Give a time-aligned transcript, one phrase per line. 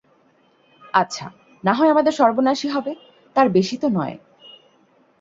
[0.93, 1.25] আচ্ছা,
[1.63, 2.91] নাহয় আমাদের সর্বনাশই হবে,
[3.35, 4.15] তার বেশি তো নয়?